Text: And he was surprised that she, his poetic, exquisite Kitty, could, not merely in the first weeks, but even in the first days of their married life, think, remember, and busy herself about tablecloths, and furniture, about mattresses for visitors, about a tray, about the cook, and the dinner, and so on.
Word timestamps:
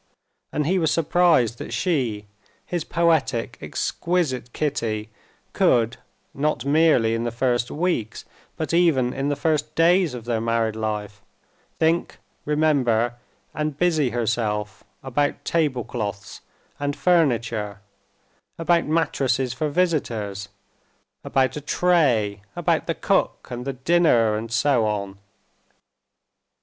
And 0.51 0.65
he 0.65 0.79
was 0.79 0.89
surprised 0.89 1.59
that 1.59 1.73
she, 1.73 2.25
his 2.65 2.83
poetic, 2.83 3.59
exquisite 3.61 4.51
Kitty, 4.51 5.11
could, 5.53 5.97
not 6.33 6.65
merely 6.65 7.13
in 7.13 7.23
the 7.23 7.29
first 7.29 7.69
weeks, 7.69 8.25
but 8.57 8.73
even 8.73 9.13
in 9.13 9.29
the 9.29 9.35
first 9.35 9.75
days 9.75 10.15
of 10.15 10.25
their 10.25 10.41
married 10.41 10.75
life, 10.75 11.21
think, 11.77 12.17
remember, 12.45 13.13
and 13.53 13.77
busy 13.77 14.09
herself 14.09 14.83
about 15.03 15.45
tablecloths, 15.45 16.41
and 16.79 16.95
furniture, 16.95 17.79
about 18.57 18.87
mattresses 18.87 19.53
for 19.53 19.69
visitors, 19.69 20.49
about 21.23 21.55
a 21.55 21.61
tray, 21.61 22.41
about 22.55 22.87
the 22.87 22.95
cook, 22.95 23.49
and 23.51 23.65
the 23.65 23.73
dinner, 23.73 24.33
and 24.35 24.51
so 24.51 24.87
on. 24.87 25.19